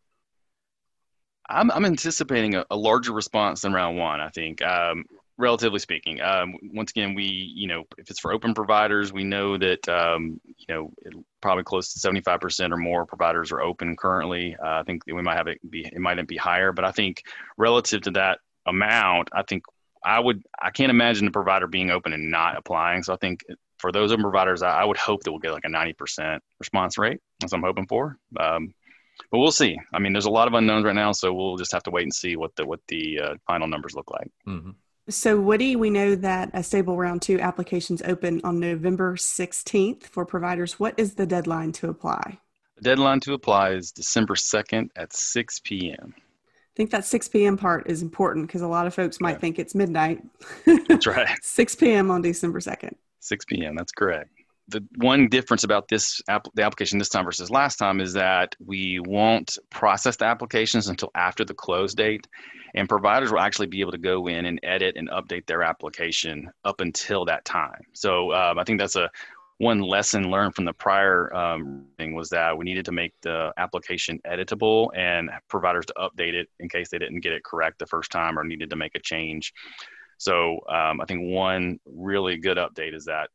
I'm, 1.50 1.72
I'm 1.72 1.86
anticipating 1.86 2.56
a, 2.56 2.65
a, 2.70 2.75
larger 2.75 3.12
response 3.12 3.62
than 3.62 3.74
round 3.74 3.98
one. 3.98 4.22
I 4.22 4.29
think, 4.29 4.62
um, 4.62 5.06
relatively 5.38 5.79
speaking. 5.79 6.22
Um, 6.22 6.56
once 6.74 6.91
again, 6.91 7.15
we 7.15 7.24
you 7.24 7.68
know 7.68 7.86
if 7.98 8.10
it's 8.10 8.20
for 8.20 8.32
open 8.32 8.53
providers, 8.53 9.12
we 9.12 9.24
know 9.24 9.58
that 9.58 9.88
um, 9.89 10.39
you 10.46 10.65
know 10.68 10.91
probably 11.41 11.63
close 11.63 11.94
to 11.94 12.08
75% 12.08 12.72
or 12.72 12.77
more 12.77 13.06
providers 13.06 13.51
are 13.51 13.62
open 13.62 13.96
currently. 13.96 14.56
Uh, 14.62 14.79
I 14.79 14.84
think 14.84 15.03
we 15.08 15.22
might 15.22 15.38
have 15.38 15.48
it 15.48 15.60
be 15.70 15.86
it 15.86 16.00
might 16.00 16.25
be 16.27 16.38
higher, 16.38 16.72
but 16.72 16.86
I 16.86 16.91
think 16.91 17.24
relative 17.58 18.01
to 18.01 18.12
that 18.12 18.39
amount, 18.68 19.29
I 19.34 19.44
think 19.44 19.63
I 20.03 20.20
would 20.20 20.44
I 20.62 20.70
can't 20.70 20.91
imagine 20.91 21.25
the 21.25 21.32
provider 21.32 21.68
being 21.68 21.89
open 21.89 22.13
and 22.13 22.29
not 22.29 22.58
applying. 22.58 23.03
So 23.03 23.13
I 23.13 23.18
think 23.18 23.44
for 23.79 23.91
those 23.91 24.12
open 24.12 24.24
providers, 24.24 24.62
I, 24.62 24.82
I 24.82 24.86
would 24.86 24.98
hope 24.98 25.24
that 25.24 25.32
we'll 25.32 25.39
get 25.39 25.53
like 25.53 25.65
a 25.65 25.70
90% 25.70 26.39
response 26.60 26.98
rate. 26.98 27.22
That's 27.39 27.53
what 27.53 27.60
I'm 27.60 27.63
hoping 27.63 27.88
for. 27.88 28.18
Um, 28.38 28.74
but 29.32 29.40
we'll 29.40 29.52
see. 29.52 29.78
I 29.94 30.00
mean, 30.00 30.14
there's 30.14 30.26
a 30.26 30.32
lot 30.32 30.48
of 30.48 30.54
unknowns 30.54 30.86
right 30.86 30.96
now, 30.96 31.12
so 31.12 31.34
we'll 31.34 31.58
just 31.58 31.72
have 31.72 31.84
to 31.84 31.92
wait 31.92 32.04
and 32.04 32.14
see 32.14 32.36
what 32.36 32.56
the 32.56 32.66
what 32.66 32.80
the 32.88 33.20
uh, 33.20 33.36
final 33.46 33.68
numbers 33.68 33.96
look 33.96 34.12
like. 34.12 34.32
Mm-hmm. 34.48 34.72
So, 35.10 35.40
Woody, 35.40 35.76
we 35.76 35.90
know 35.90 36.14
that 36.16 36.52
a 36.54 36.62
stable 36.62 36.96
round 36.96 37.24
two 37.24 37.40
applications 37.40 38.04
open 38.04 38.42
on 38.44 38.60
November 38.60 39.16
16th 39.16 40.04
for 40.04 40.24
providers. 40.24 40.80
What 40.80 40.94
is 40.98 41.16
the 41.16 41.26
deadline 41.26 41.72
to 41.74 41.90
apply? 41.90 42.40
The 42.76 42.84
deadline 42.84 43.20
to 43.22 43.34
apply 43.34 43.72
is 43.72 43.92
December 43.92 44.36
2nd 44.36 44.90
at 44.96 45.12
6 45.12 45.62
p.m. 45.62 46.14
I 46.16 46.76
think 46.76 46.92
that 46.92 47.06
6 47.06 47.28
p.m. 47.30 47.58
part 47.58 47.90
is 47.90 48.04
important 48.04 48.48
because 48.48 48.62
a 48.62 48.68
lot 48.68 48.86
of 48.86 48.94
folks 48.94 49.20
might 49.20 49.32
yeah. 49.32 49.38
think 49.40 49.58
it's 49.58 49.74
midnight. 49.74 50.22
That's 50.88 51.08
right. 51.08 51.28
6 51.42 51.76
p.m. 51.76 52.12
on 52.12 52.22
December 52.22 52.60
2nd. 52.60 52.94
6 53.20 53.46
p.m. 53.46 53.76
That's 53.76 53.92
correct 53.92 54.38
the 54.70 54.86
one 54.98 55.28
difference 55.28 55.64
about 55.64 55.88
this 55.88 56.22
app, 56.30 56.48
the 56.54 56.64
application 56.64 57.00
this 57.00 57.10
time 57.10 57.26
versus 57.26 57.50
last 57.50 57.78
time 57.78 58.00
is 58.00 58.14
that 58.14 58.56
we 58.66 59.00
won't 59.00 59.58
process 59.70 60.16
the 60.18 60.26
applications 60.26 60.88
until 60.88 61.12
after 61.16 61.44
the 61.44 61.54
close 61.54 61.94
date 61.94 62.28
and 62.76 62.88
providers 62.88 63.32
will 63.32 63.40
actually 63.40 63.68
be 63.68 63.82
able 63.82 63.92
to 63.92 63.98
go 63.98 64.28
in 64.28 64.46
and 64.46 64.60
edit 64.64 64.96
and 64.96 65.10
update 65.10 65.46
their 65.48 65.64
application 65.64 66.50
up 66.66 66.82
until 66.82 67.26
that 67.26 67.46
time. 67.46 67.82
So 67.94 68.32
um, 68.34 68.60
i 68.60 68.64
think 68.64 68.80
that's 68.80 68.96
a 68.96 69.10
one 69.58 69.82
lesson 69.82 70.32
learned 70.32 70.56
from 70.56 70.64
the 70.64 70.74
prior 70.74 71.36
um, 71.36 71.86
thing 71.98 72.16
was 72.16 72.30
that 72.30 72.58
we 72.58 72.64
needed 72.64 72.86
to 72.86 72.94
make 72.94 73.14
the 73.24 73.52
application 73.58 74.18
editable 74.26 74.88
and 74.96 75.30
providers 75.50 75.86
to 75.86 75.94
update 75.98 76.34
it 76.34 76.48
in 76.60 76.70
case 76.70 76.88
they 76.90 76.98
didn't 76.98 77.20
get 77.20 77.34
it 77.34 77.44
correct 77.44 77.78
the 77.78 77.86
first 77.86 78.10
time 78.10 78.40
or 78.40 78.46
needed 78.46 78.70
to 78.70 78.78
make 78.78 78.96
a 78.96 79.00
change. 79.00 79.54
So 80.18 80.60
um, 80.70 81.02
i 81.02 81.06
think 81.08 81.34
one 81.34 81.80
really 81.86 82.38
good 82.38 82.58
update 82.58 82.94
is 82.94 83.06
that 83.06 83.30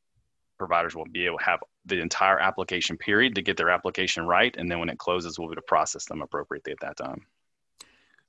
providers 0.58 0.94
will 0.94 1.06
be 1.06 1.26
able 1.26 1.38
to 1.38 1.44
have 1.44 1.60
the 1.86 2.00
entire 2.00 2.38
application 2.38 2.96
period 2.96 3.34
to 3.34 3.42
get 3.42 3.56
their 3.56 3.70
application 3.70 4.26
right. 4.26 4.54
And 4.56 4.70
then 4.70 4.78
when 4.78 4.88
it 4.88 4.98
closes, 4.98 5.38
we'll 5.38 5.48
be 5.48 5.52
able 5.52 5.62
to 5.62 5.66
process 5.66 6.06
them 6.06 6.22
appropriately 6.22 6.72
at 6.72 6.80
that 6.80 6.96
time. 6.96 7.26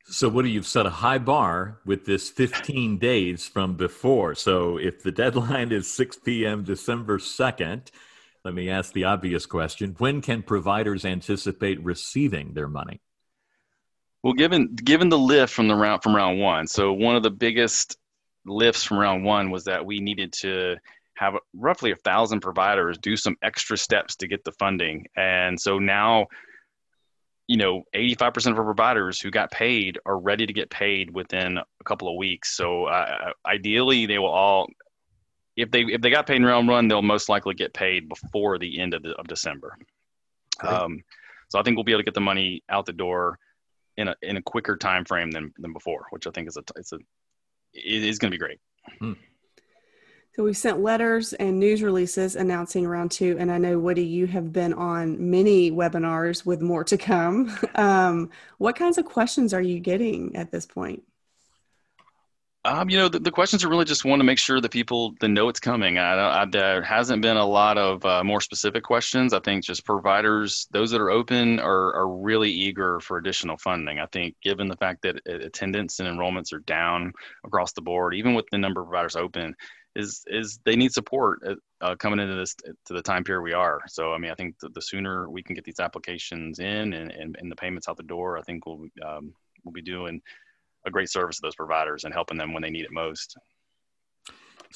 So, 0.07 0.29
what 0.29 0.43
do 0.43 0.49
you've 0.49 0.67
set 0.67 0.85
a 0.85 0.91
high 0.91 1.17
bar 1.17 1.79
with 1.83 2.05
this 2.05 2.29
15 2.29 2.97
days 2.99 3.47
from 3.47 3.75
before? 3.75 4.35
So, 4.35 4.77
if 4.77 5.01
the 5.01 5.11
deadline 5.11 5.71
is 5.71 5.91
6 5.91 6.17
p.m. 6.17 6.63
December 6.63 7.17
2nd, 7.17 7.89
let 8.43 8.53
me 8.53 8.69
ask 8.69 8.93
the 8.93 9.05
obvious 9.05 9.47
question: 9.47 9.95
When 9.97 10.21
can 10.21 10.43
providers 10.43 11.05
anticipate 11.05 11.83
receiving 11.83 12.53
their 12.53 12.67
money? 12.67 13.01
Well, 14.21 14.33
given 14.33 14.75
given 14.75 15.09
the 15.09 15.17
lift 15.17 15.51
from 15.53 15.67
the 15.67 15.75
round 15.75 16.03
from 16.03 16.15
round 16.15 16.39
one, 16.39 16.67
so 16.67 16.93
one 16.93 17.15
of 17.15 17.23
the 17.23 17.31
biggest 17.31 17.97
lifts 18.45 18.83
from 18.83 18.99
round 18.99 19.23
one 19.23 19.49
was 19.49 19.65
that 19.65 19.85
we 19.85 19.99
needed 19.99 20.33
to 20.33 20.77
have 21.15 21.35
roughly 21.53 21.91
a 21.91 21.95
thousand 21.95 22.41
providers 22.41 22.97
do 22.97 23.15
some 23.15 23.35
extra 23.41 23.77
steps 23.77 24.15
to 24.17 24.27
get 24.27 24.43
the 24.43 24.51
funding. 24.53 25.05
And 25.15 25.59
so 25.59 25.79
now, 25.79 26.27
you 27.47 27.57
know, 27.57 27.83
85% 27.93 28.51
of 28.51 28.59
our 28.59 28.65
providers 28.65 29.19
who 29.19 29.31
got 29.31 29.51
paid 29.51 29.97
are 30.05 30.19
ready 30.19 30.45
to 30.45 30.53
get 30.53 30.69
paid 30.69 31.13
within 31.13 31.57
a 31.57 31.83
couple 31.83 32.09
of 32.09 32.17
weeks. 32.17 32.55
So 32.55 32.85
uh, 32.85 33.31
ideally, 33.45 34.05
they 34.05 34.19
will 34.19 34.27
all, 34.27 34.67
if 35.55 35.71
they 35.71 35.81
if 35.81 36.01
they 36.01 36.09
got 36.09 36.27
paid 36.27 36.37
in 36.37 36.45
round 36.45 36.67
one, 36.67 36.87
they'll 36.87 37.01
most 37.01 37.29
likely 37.29 37.53
get 37.53 37.73
paid 37.73 38.09
before 38.09 38.57
the 38.57 38.79
end 38.79 38.93
of, 38.93 39.03
the, 39.03 39.11
of 39.11 39.27
December. 39.27 39.77
Um, 40.61 41.03
so 41.49 41.59
I 41.59 41.63
think 41.63 41.77
we'll 41.77 41.85
be 41.85 41.93
able 41.93 42.01
to 42.01 42.05
get 42.05 42.13
the 42.13 42.21
money 42.21 42.63
out 42.69 42.85
the 42.85 42.93
door 42.93 43.39
in 43.97 44.09
a 44.09 44.15
in 44.21 44.35
a 44.37 44.41
quicker 44.41 44.75
time 44.75 45.05
frame 45.05 45.31
than 45.31 45.53
than 45.57 45.71
before, 45.71 46.07
which 46.09 46.27
I 46.27 46.31
think 46.31 46.49
is 46.49 46.57
a 46.57 46.63
it's 46.75 46.91
a 46.91 46.97
it 47.73 48.03
is 48.03 48.19
going 48.19 48.31
to 48.31 48.35
be 48.35 48.39
great. 48.39 48.59
Hmm. 48.99 49.13
So 50.35 50.43
we've 50.43 50.57
sent 50.57 50.81
letters 50.81 51.31
and 51.31 51.61
news 51.61 51.81
releases 51.81 52.35
announcing 52.35 52.85
round 52.85 53.11
two, 53.11 53.37
and 53.39 53.49
I 53.49 53.57
know 53.57 53.79
Woody, 53.79 54.03
you 54.03 54.27
have 54.27 54.51
been 54.51 54.73
on 54.73 55.31
many 55.31 55.71
webinars 55.71 56.45
with 56.45 56.61
more 56.61 56.83
to 56.85 56.97
come. 56.97 57.57
Um, 57.75 58.29
what 58.57 58.77
kinds 58.77 58.97
of 58.97 59.05
questions 59.05 59.53
are 59.53 59.61
you 59.61 59.79
getting 59.79 60.35
at 60.35 60.49
this 60.49 60.65
point? 60.65 61.03
Um, 62.63 62.89
you 62.89 62.97
know, 62.97 63.09
the, 63.09 63.19
the, 63.19 63.31
questions 63.31 63.63
are 63.63 63.69
really 63.69 63.85
just 63.85 64.05
want 64.05 64.21
to 64.21 64.23
make 64.23 64.39
sure 64.39 64.61
that 64.61 64.71
people 64.71 65.13
that 65.19 65.27
know 65.27 65.49
it's 65.49 65.59
coming. 65.59 65.97
I, 65.97 66.41
I, 66.41 66.45
there 66.45 66.81
hasn't 66.81 67.21
been 67.21 67.35
a 67.35 67.45
lot 67.45 67.77
of 67.77 68.05
uh, 68.05 68.23
more 68.23 68.39
specific 68.39 68.83
questions. 68.83 69.33
I 69.33 69.39
think 69.39 69.63
just 69.63 69.85
providers, 69.85 70.67
those 70.71 70.89
that 70.91 71.01
are 71.01 71.11
open, 71.11 71.59
are, 71.59 71.93
are 71.95 72.07
really 72.07 72.49
eager 72.49 72.99
for 73.01 73.17
additional 73.17 73.57
funding. 73.57 73.99
I 73.99 74.05
think 74.07 74.35
given 74.41 74.67
the 74.67 74.77
fact 74.77 75.01
that 75.01 75.21
attendance 75.27 75.99
and 75.99 76.07
enrollments 76.07 76.53
are 76.53 76.59
down 76.59 77.11
across 77.45 77.73
the 77.73 77.81
board, 77.81 78.15
even 78.15 78.33
with 78.33 78.45
the 78.51 78.57
number 78.57 78.81
of 78.81 78.87
providers 78.87 79.17
open, 79.17 79.53
is 79.95 80.23
is 80.27 80.59
they 80.65 80.75
need 80.75 80.91
support 80.91 81.39
uh, 81.47 81.55
uh, 81.81 81.95
coming 81.95 82.19
into 82.19 82.35
this 82.35 82.55
to 82.85 82.93
the 82.93 83.01
time 83.01 83.23
period 83.23 83.43
we 83.43 83.53
are. 83.53 83.81
So 83.87 84.13
I 84.13 84.17
mean, 84.17 84.31
I 84.31 84.35
think 84.35 84.55
the, 84.59 84.81
sooner 84.81 85.29
we 85.29 85.43
can 85.43 85.55
get 85.55 85.63
these 85.63 85.79
applications 85.79 86.59
in 86.59 86.93
and, 86.93 87.11
and, 87.11 87.35
and 87.39 87.51
the 87.51 87.55
payments 87.55 87.87
out 87.87 87.97
the 87.97 88.03
door, 88.03 88.37
I 88.37 88.41
think 88.41 88.65
we'll 88.65 88.85
um, 89.05 89.33
we'll 89.63 89.73
be 89.73 89.81
doing 89.81 90.21
a 90.85 90.91
great 90.91 91.09
service 91.09 91.37
to 91.37 91.41
those 91.43 91.55
providers 91.55 92.03
and 92.03 92.13
helping 92.13 92.37
them 92.37 92.53
when 92.53 92.61
they 92.61 92.69
need 92.69 92.85
it 92.85 92.91
most. 92.91 93.37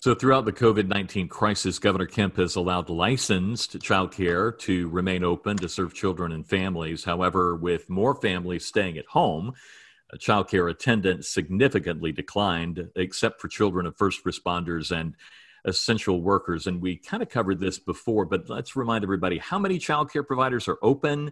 So, 0.02 0.16
throughout 0.16 0.46
the 0.46 0.54
COVID 0.54 0.88
19 0.88 1.28
crisis, 1.28 1.78
Governor 1.78 2.06
Kemp 2.06 2.38
has 2.38 2.56
allowed 2.56 2.90
licensed 2.90 3.78
childcare 3.80 4.58
to 4.60 4.88
remain 4.88 5.26
open 5.26 5.58
to 5.58 5.68
serve 5.68 5.94
children 5.94 6.32
and 6.32 6.48
families. 6.48 7.04
However, 7.04 7.56
with 7.56 7.90
more 7.90 8.16
families 8.16 8.66
staying 8.66 8.98
at 8.98 9.08
home, 9.08 9.54
childcare 10.18 10.70
attendance 10.70 11.30
significantly 11.30 12.12
declined, 12.12 12.90
except 12.96 13.40
for 13.42 13.48
children 13.48 13.86
of 13.86 13.98
first 13.98 14.24
responders 14.26 14.92
and 14.92 15.16
essential 15.66 16.22
workers. 16.22 16.68
And 16.68 16.82
we 16.82 16.98
kind 16.98 17.22
of 17.22 17.30
covered 17.30 17.60
this 17.60 17.80
before, 17.80 18.26
but 18.26 18.50
let's 18.50 18.76
remind 18.76 19.04
everybody 19.04 19.38
how 19.38 19.60
many 19.60 19.78
childcare 19.78 20.26
providers 20.26 20.68
are 20.68 20.80
open 20.82 21.32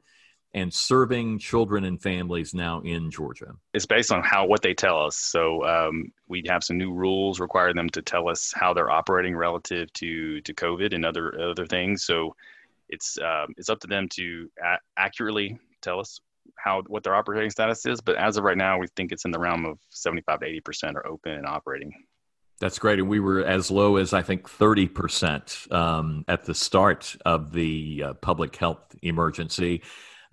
and 0.53 0.73
serving 0.73 1.39
children 1.39 1.83
and 1.83 2.01
families 2.01 2.53
now 2.53 2.81
in 2.81 3.11
Georgia? 3.11 3.53
It's 3.73 3.85
based 3.85 4.11
on 4.11 4.23
how 4.23 4.45
what 4.45 4.61
they 4.61 4.73
tell 4.73 5.05
us. 5.05 5.17
So 5.17 5.63
um, 5.65 6.11
we 6.27 6.43
have 6.47 6.63
some 6.63 6.77
new 6.77 6.93
rules 6.93 7.39
require 7.39 7.73
them 7.73 7.89
to 7.91 8.01
tell 8.01 8.29
us 8.29 8.53
how 8.55 8.73
they're 8.73 8.89
operating 8.89 9.35
relative 9.35 9.91
to 9.93 10.41
to 10.41 10.53
COVID 10.53 10.93
and 10.93 11.05
other 11.05 11.39
other 11.39 11.65
things. 11.65 12.05
So 12.05 12.35
it's 12.89 13.17
um, 13.17 13.53
it's 13.57 13.69
up 13.69 13.79
to 13.81 13.87
them 13.87 14.07
to 14.13 14.49
a- 14.63 14.79
accurately 14.97 15.59
tell 15.81 15.99
us 15.99 16.19
how 16.57 16.83
what 16.87 17.03
their 17.03 17.15
operating 17.15 17.49
status 17.49 17.85
is, 17.85 18.01
but 18.01 18.15
as 18.15 18.37
of 18.37 18.43
right 18.43 18.57
now, 18.57 18.77
we 18.77 18.87
think 18.95 19.11
it's 19.11 19.25
in 19.25 19.31
the 19.31 19.39
realm 19.39 19.65
of 19.65 19.79
75 19.89 20.39
to 20.39 20.45
80 20.45 20.59
percent 20.61 20.97
are 20.97 21.07
open 21.07 21.33
and 21.33 21.45
operating. 21.45 21.91
That's 22.59 22.79
great, 22.79 22.99
and 22.99 23.07
we 23.07 23.19
were 23.19 23.41
as 23.43 23.69
low 23.69 23.97
as 23.97 24.13
I 24.13 24.23
think 24.23 24.49
30 24.49 24.87
percent 24.87 25.67
um, 25.71 26.25
at 26.27 26.45
the 26.45 26.55
start 26.55 27.15
of 27.25 27.51
the 27.51 28.03
uh, 28.05 28.13
public 28.15 28.55
health 28.55 28.95
emergency. 29.01 29.83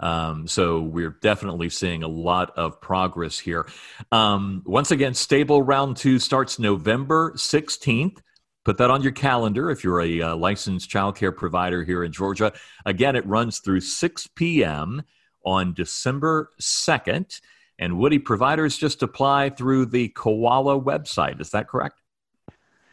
Um, 0.00 0.48
so 0.48 0.80
we're 0.80 1.16
definitely 1.22 1.68
seeing 1.68 2.02
a 2.02 2.08
lot 2.08 2.56
of 2.56 2.80
progress 2.80 3.38
here. 3.38 3.66
Um, 4.10 4.62
once 4.66 4.90
again, 4.90 5.14
stable 5.14 5.62
round 5.62 5.96
two 5.96 6.18
starts 6.18 6.58
November 6.58 7.32
16th. 7.36 8.18
Put 8.64 8.78
that 8.78 8.90
on 8.90 9.02
your 9.02 9.12
calendar 9.12 9.70
if 9.70 9.84
you're 9.84 10.00
a 10.00 10.20
uh, 10.22 10.36
licensed 10.36 10.90
childcare 10.90 11.36
provider 11.36 11.84
here 11.84 12.02
in 12.02 12.12
Georgia. 12.12 12.52
Again, 12.86 13.14
it 13.14 13.26
runs 13.26 13.58
through 13.58 13.80
6 13.80 14.26
p.m 14.34 15.02
on 15.44 15.74
December 15.74 16.50
2nd. 16.60 17.40
And 17.78 17.98
Woody 17.98 18.18
providers 18.18 18.76
just 18.76 19.02
apply 19.02 19.50
through 19.50 19.86
the 19.86 20.08
Koala 20.08 20.80
website. 20.80 21.40
Is 21.40 21.50
that 21.50 21.68
correct? 21.68 22.00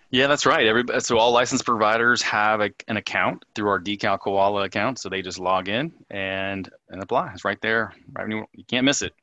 Yeah, 0.10 0.27
that's 0.27 0.46
right. 0.46 0.65
Every, 0.65 0.84
so 1.00 1.17
all 1.17 1.31
licensed 1.31 1.65
providers 1.65 2.22
have 2.24 2.60
a, 2.60 2.72
an 2.89 2.98
account 2.98 3.46
through 3.55 3.70
our 3.70 3.79
Decal 3.79 4.20
Koala 4.20 4.63
account. 4.63 5.00
So 5.00 5.08
they 5.08 5.22
just 5.22 5.39
log 5.39 5.70
in 5.70 5.93
and, 6.10 6.70
and 6.89 7.01
apply. 7.01 7.31
It's 7.34 7.46
right 7.46 7.62
there. 7.62 7.93
Right 8.12 8.29
you, 8.29 8.46
you 8.53 8.65
can't 8.65 8.84
miss 8.84 9.01
it. 9.01 9.13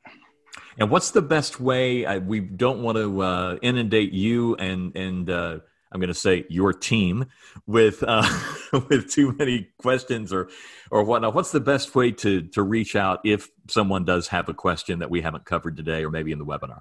And 0.79 0.89
what's 0.89 1.11
the 1.11 1.21
best 1.21 1.59
way? 1.59 2.05
I, 2.05 2.17
we 2.17 2.39
don't 2.39 2.81
want 2.81 2.97
to 2.97 3.21
uh, 3.21 3.57
inundate 3.61 4.13
you 4.13 4.55
and 4.55 4.95
and 4.95 5.29
uh, 5.29 5.59
I'm 5.91 5.99
going 5.99 6.09
to 6.09 6.13
say 6.13 6.45
your 6.49 6.73
team 6.73 7.25
with 7.65 8.03
uh, 8.05 8.27
with 8.89 9.11
too 9.11 9.35
many 9.37 9.69
questions 9.77 10.31
or 10.31 10.49
or 10.91 11.03
whatnot. 11.03 11.33
What's 11.33 11.51
the 11.51 11.59
best 11.59 11.95
way 11.95 12.11
to 12.11 12.43
to 12.49 12.61
reach 12.61 12.95
out 12.95 13.21
if 13.25 13.49
someone 13.67 14.05
does 14.05 14.27
have 14.29 14.49
a 14.49 14.53
question 14.53 14.99
that 14.99 15.09
we 15.09 15.21
haven't 15.21 15.45
covered 15.45 15.77
today 15.77 16.03
or 16.03 16.11
maybe 16.11 16.31
in 16.31 16.39
the 16.39 16.45
webinar? 16.45 16.79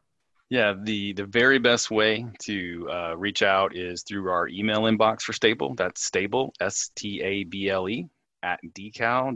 Yeah, 0.51 0.75
the 0.81 1.13
the 1.13 1.27
very 1.27 1.59
best 1.59 1.91
way 1.91 2.27
to 2.41 2.89
uh, 2.91 3.17
reach 3.17 3.43
out 3.43 3.77
is 3.77 4.03
through 4.03 4.31
our 4.31 4.49
email 4.49 4.83
inbox 4.83 5.23
for 5.23 5.33
Stable. 5.33 5.75
That's 5.75 6.05
Stable 6.05 6.55
S 6.61 6.91
T 6.95 7.21
A 7.23 7.45
B 7.45 7.69
L 7.69 7.89
E 7.89 8.09
at 8.43 8.61
decal.ga.gov. 8.65 9.35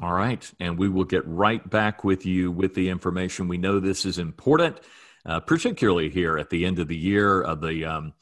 All 0.00 0.12
right. 0.12 0.52
And 0.60 0.78
we 0.78 0.88
will 0.88 1.04
get 1.04 1.26
right 1.26 1.68
back 1.68 2.04
with 2.04 2.24
you 2.24 2.52
with 2.52 2.74
the 2.74 2.88
information. 2.90 3.48
We 3.48 3.58
know 3.58 3.80
this 3.80 4.06
is 4.06 4.18
important, 4.18 4.78
uh, 5.26 5.40
particularly 5.40 6.08
here 6.10 6.38
at 6.38 6.50
the 6.50 6.64
end 6.64 6.78
of 6.78 6.88
the 6.88 6.96
year 6.96 7.42
of 7.42 7.60
the. 7.60 7.84
Um, 7.84 8.14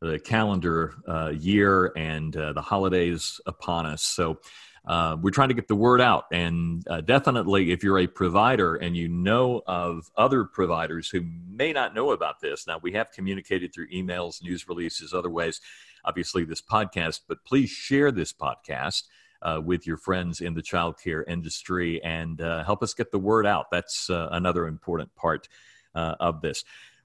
the 0.00 0.18
calendar 0.18 0.92
uh, 1.08 1.30
year 1.30 1.90
and 1.96 2.36
uh, 2.36 2.52
the 2.52 2.60
holidays 2.60 3.40
upon 3.46 3.86
us. 3.86 4.02
So, 4.02 4.38
uh, 4.86 5.16
we're 5.20 5.30
trying 5.30 5.48
to 5.48 5.54
get 5.54 5.66
the 5.66 5.74
word 5.74 6.00
out. 6.00 6.26
And 6.30 6.86
uh, 6.88 7.00
definitely, 7.00 7.72
if 7.72 7.82
you're 7.82 8.00
a 8.00 8.06
provider 8.06 8.76
and 8.76 8.96
you 8.96 9.08
know 9.08 9.62
of 9.66 10.10
other 10.16 10.44
providers 10.44 11.08
who 11.08 11.22
may 11.48 11.72
not 11.72 11.94
know 11.94 12.10
about 12.10 12.40
this, 12.40 12.66
now 12.66 12.78
we 12.82 12.92
have 12.92 13.10
communicated 13.10 13.72
through 13.72 13.88
emails, 13.88 14.42
news 14.42 14.68
releases, 14.68 15.14
other 15.14 15.30
ways, 15.30 15.60
obviously, 16.04 16.44
this 16.44 16.60
podcast, 16.60 17.20
but 17.28 17.44
please 17.44 17.70
share 17.70 18.12
this 18.12 18.32
podcast. 18.32 19.04
Uh, 19.42 19.60
with 19.60 19.86
your 19.86 19.98
friends 19.98 20.40
in 20.40 20.54
the 20.54 20.62
childcare 20.62 21.22
industry 21.28 22.02
and 22.02 22.40
uh, 22.40 22.64
help 22.64 22.82
us 22.82 22.94
get 22.94 23.10
the 23.10 23.18
word 23.18 23.44
out. 23.44 23.66
That's 23.70 24.08
uh, 24.08 24.28
another 24.32 24.66
important 24.66 25.14
part 25.16 25.48
uh, 25.94 26.14
of 26.20 26.40
this. 26.40 26.64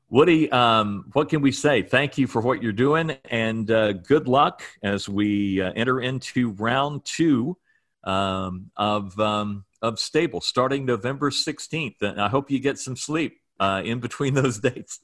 Woody, 0.09 0.51
um, 0.51 1.05
what 1.13 1.29
can 1.29 1.41
we 1.41 1.51
say? 1.51 1.83
Thank 1.83 2.17
you 2.17 2.25
for 2.25 2.41
what 2.41 2.63
you're 2.63 2.71
doing 2.71 3.17
and 3.29 3.67
good 3.67 4.27
luck 4.27 4.63
as 4.81 5.07
we 5.07 5.61
enter 5.61 6.01
into 6.01 6.51
round 6.51 7.05
two 7.05 7.57
um, 8.03 8.71
of 8.75 9.19
um, 9.19 9.65
of 9.81 9.99
stable 9.99 10.41
starting 10.41 10.85
November 10.85 11.29
16th. 11.29 12.01
And 12.01 12.21
I 12.21 12.27
hope 12.27 12.51
you 12.51 12.59
get 12.59 12.79
some 12.79 12.95
sleep 12.95 13.39
uh, 13.59 13.81
in 13.83 13.99
between 13.99 14.33
those 14.41 14.59
dates. 14.59 14.99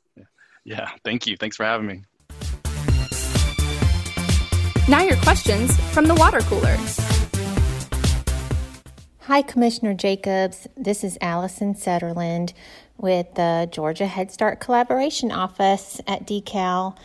Yeah, 0.64 0.90
thank 1.04 1.28
you. 1.28 1.38
Thanks 1.38 1.56
for 1.56 1.64
having 1.64 1.88
me. 1.88 2.04
Now 4.88 5.02
your 5.02 5.18
questions 5.18 5.76
from 5.92 6.06
the 6.06 6.16
water 6.16 6.42
cooler. 6.42 6.78
Hi, 9.22 9.42
Commissioner 9.42 9.96
Jacobs. 9.96 10.68
This 10.78 11.04
is 11.04 11.18
Allison 11.20 11.74
Sutherland 11.74 12.54
with 12.98 13.34
the 13.36 13.68
Georgia 13.72 14.08
Head 14.08 14.32
Start 14.32 14.60
Collaboration 14.60 15.32
Office 15.32 16.00
at 16.08 16.26
DECAL. 16.26 16.98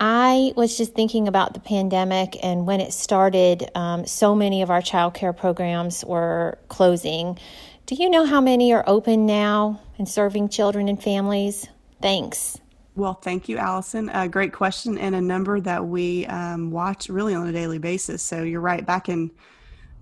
I 0.00 0.52
was 0.56 0.76
just 0.76 0.94
thinking 0.94 1.28
about 1.28 1.54
the 1.54 1.60
pandemic 1.60 2.36
and 2.42 2.66
when 2.66 2.80
it 2.80 2.92
started, 2.92 3.70
um, 3.76 4.04
so 4.04 4.34
many 4.34 4.62
of 4.62 4.70
our 4.70 4.82
child 4.82 5.14
care 5.14 5.32
programs 5.32 6.04
were 6.04 6.58
closing. 6.68 7.38
Do 7.86 7.94
you 7.94 8.10
know 8.10 8.24
how 8.26 8.40
many 8.40 8.72
are 8.72 8.82
open 8.86 9.26
now 9.26 9.80
and 9.98 10.08
serving 10.08 10.48
children 10.48 10.88
and 10.88 11.00
families? 11.00 11.68
Thanks. 12.00 12.58
Well, 12.94 13.14
thank 13.14 13.48
you, 13.48 13.58
Allison. 13.58 14.10
A 14.10 14.28
great 14.28 14.52
question 14.52 14.98
and 14.98 15.14
a 15.14 15.20
number 15.20 15.60
that 15.60 15.86
we 15.86 16.26
um, 16.26 16.70
watch 16.70 17.08
really 17.08 17.34
on 17.34 17.46
a 17.46 17.52
daily 17.52 17.78
basis. 17.78 18.22
So 18.22 18.42
you're 18.42 18.60
right. 18.60 18.84
Back 18.84 19.08
in 19.08 19.30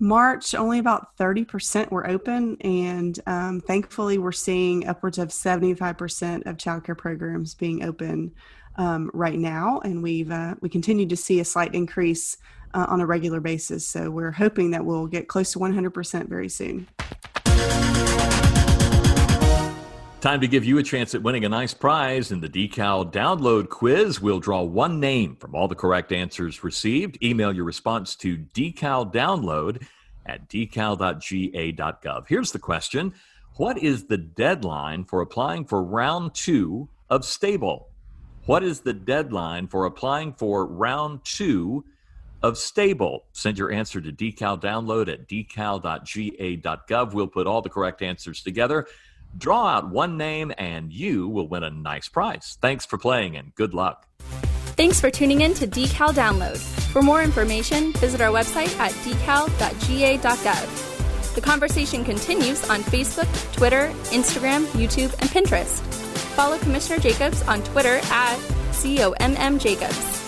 March, 0.00 0.54
only 0.54 0.78
about 0.78 1.16
30% 1.18 1.90
were 1.90 2.08
open, 2.08 2.56
and 2.62 3.20
um, 3.26 3.60
thankfully, 3.60 4.16
we're 4.16 4.32
seeing 4.32 4.88
upwards 4.88 5.18
of 5.18 5.28
75% 5.28 6.46
of 6.46 6.56
childcare 6.56 6.96
programs 6.96 7.54
being 7.54 7.84
open 7.84 8.32
um, 8.76 9.10
right 9.12 9.38
now, 9.38 9.80
and 9.84 10.02
we've 10.02 10.30
uh, 10.30 10.54
we 10.60 10.70
continue 10.70 11.06
to 11.06 11.16
see 11.16 11.40
a 11.40 11.44
slight 11.44 11.74
increase 11.74 12.38
uh, 12.72 12.86
on 12.88 13.00
a 13.00 13.06
regular 13.06 13.40
basis. 13.40 13.86
So 13.86 14.10
we're 14.10 14.30
hoping 14.30 14.70
that 14.70 14.84
we'll 14.84 15.06
get 15.06 15.28
close 15.28 15.52
to 15.52 15.58
100% 15.58 16.28
very 16.28 16.48
soon. 16.48 16.86
Time 20.20 20.42
to 20.42 20.48
give 20.48 20.66
you 20.66 20.76
a 20.76 20.82
chance 20.82 21.14
at 21.14 21.22
winning 21.22 21.46
a 21.46 21.48
nice 21.48 21.72
prize 21.72 22.30
in 22.30 22.42
the 22.42 22.48
DECAL 22.48 23.10
download 23.10 23.70
quiz. 23.70 24.20
We'll 24.20 24.38
draw 24.38 24.60
one 24.60 25.00
name 25.00 25.34
from 25.36 25.54
all 25.54 25.66
the 25.66 25.74
correct 25.74 26.12
answers 26.12 26.62
received. 26.62 27.16
Email 27.22 27.54
your 27.54 27.64
response 27.64 28.14
to 28.16 28.36
decaldownload 28.36 29.82
at 30.26 30.46
decal.ga.gov. 30.50 32.28
Here's 32.28 32.52
the 32.52 32.58
question 32.58 33.14
What 33.56 33.78
is 33.78 34.04
the 34.08 34.18
deadline 34.18 35.04
for 35.04 35.22
applying 35.22 35.64
for 35.64 35.82
round 35.82 36.34
two 36.34 36.90
of 37.08 37.24
Stable? 37.24 37.88
What 38.44 38.62
is 38.62 38.80
the 38.80 38.92
deadline 38.92 39.68
for 39.68 39.86
applying 39.86 40.34
for 40.34 40.66
round 40.66 41.24
two 41.24 41.82
of 42.42 42.58
Stable? 42.58 43.24
Send 43.32 43.56
your 43.56 43.72
answer 43.72 44.02
to 44.02 44.12
decal 44.12 44.60
download 44.60 45.10
at 45.10 45.26
decal.ga.gov. 45.30 47.14
We'll 47.14 47.26
put 47.26 47.46
all 47.46 47.62
the 47.62 47.70
correct 47.70 48.02
answers 48.02 48.42
together, 48.42 48.86
draw 49.36 49.66
out 49.66 49.90
one 49.90 50.16
name, 50.16 50.52
and 50.58 50.92
you 50.92 51.28
will 51.28 51.48
win 51.48 51.62
a 51.62 51.70
nice 51.70 52.08
prize. 52.08 52.58
Thanks 52.60 52.84
for 52.86 52.98
playing 52.98 53.36
and 53.36 53.54
good 53.54 53.74
luck. 53.74 54.06
Thanks 54.76 55.00
for 55.00 55.10
tuning 55.10 55.42
in 55.42 55.52
to 55.54 55.66
Decal 55.66 56.12
Download. 56.14 56.56
For 56.92 57.02
more 57.02 57.22
information, 57.22 57.92
visit 57.94 58.20
our 58.20 58.32
website 58.32 58.74
at 58.78 58.92
decal.ga.gov. 59.04 60.90
The 61.34 61.40
conversation 61.40 62.04
continues 62.04 62.68
on 62.68 62.80
Facebook, 62.80 63.28
Twitter, 63.52 63.92
Instagram, 64.10 64.64
YouTube, 64.72 65.12
and 65.20 65.30
Pinterest. 65.30 65.80
Follow 66.34 66.58
Commissioner 66.58 66.98
Jacobs 66.98 67.42
on 67.42 67.62
Twitter 67.62 68.00
at 68.04 68.36
COMM 68.72 69.60
Jacobs. 69.60 70.19